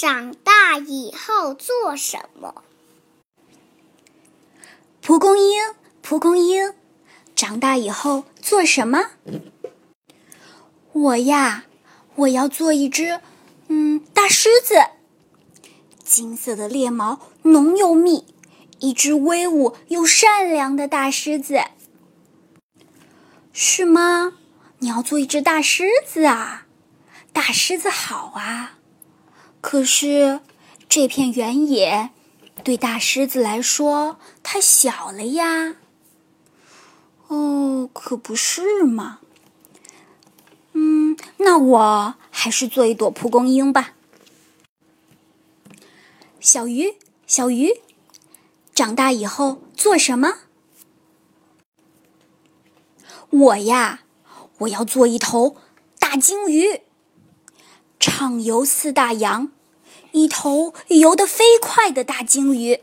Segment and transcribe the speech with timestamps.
[0.00, 2.64] 长大以后做什么？
[5.02, 6.72] 蒲公英，蒲公英，
[7.36, 9.10] 长大以后做什么？
[10.94, 11.66] 我呀，
[12.14, 13.20] 我要做一只，
[13.68, 14.76] 嗯，大狮子。
[16.02, 18.24] 金色的猎毛浓又密，
[18.78, 21.60] 一只威武又善良的大狮子。
[23.52, 24.32] 是吗？
[24.78, 26.66] 你要做一只大狮子啊？
[27.34, 28.78] 大狮子好啊。
[29.60, 30.40] 可是，
[30.88, 32.10] 这片原野
[32.64, 35.76] 对大狮子来说太小了呀。
[37.28, 39.20] 哦，可不是嘛。
[40.72, 43.92] 嗯，那我还是做一朵蒲公英吧。
[46.40, 46.94] 小鱼，
[47.26, 47.82] 小鱼，
[48.74, 50.38] 长大以后做什么？
[53.28, 54.00] 我呀，
[54.58, 55.56] 我要做一头
[55.98, 56.80] 大鲸鱼。
[58.02, 59.52] 畅游四大洋，
[60.12, 62.80] 一头游得飞快的大鲸鱼，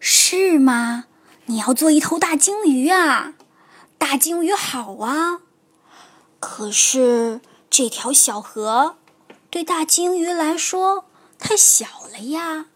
[0.00, 1.06] 是吗？
[1.46, 3.34] 你要做一头大鲸鱼啊？
[3.98, 5.40] 大鲸鱼好啊，
[6.40, 8.96] 可是这条小河
[9.50, 11.04] 对大鲸鱼来说
[11.38, 12.66] 太小了呀。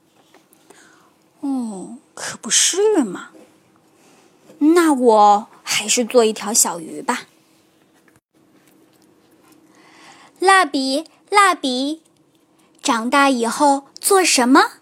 [1.41, 3.31] 哦，可不是嘛。
[4.59, 7.27] 那我还是做一条小鱼吧。
[10.39, 12.03] 蜡笔，蜡笔，
[12.87, 14.75] 长大以后做什么？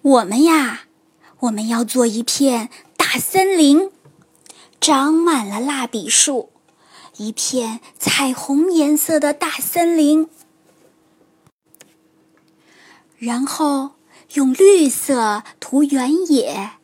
[0.00, 0.82] 我们呀，
[1.40, 3.90] 我们要做一片大森林，
[4.80, 6.50] 长满了蜡笔树，
[7.16, 10.30] 一片彩虹颜色的大森林。
[13.18, 13.96] 然后
[14.34, 16.74] 用绿色涂原野，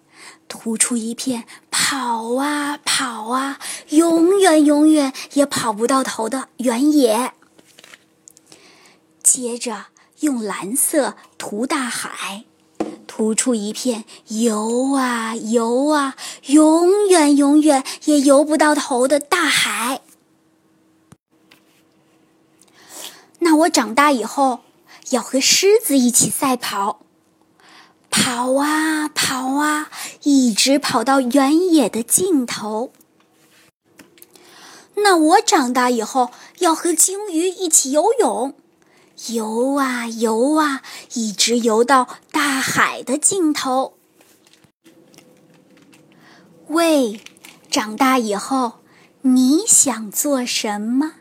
[0.48, 1.44] 涂出一片。
[1.70, 7.32] 跑啊跑啊，永远永远也跑不到头的原野。
[9.26, 9.86] 接着
[10.20, 12.44] 用蓝色涂大海，
[13.08, 16.14] 涂出一片游啊游啊，
[16.46, 20.00] 永远永远也游不到头的大海。
[23.40, 24.60] 那我长大以后
[25.10, 27.00] 要和狮子一起赛跑。
[28.08, 29.90] 跑啊跑啊，
[30.22, 32.92] 一直跑到原野的尽头。
[34.94, 36.30] 那我长大以后
[36.60, 38.54] 要和鲸鱼一起游泳，
[39.28, 40.82] 游啊游啊，
[41.14, 43.94] 一直游到大海的尽头。
[46.68, 47.20] 喂，
[47.70, 48.80] 长大以后
[49.22, 51.14] 你想做什么？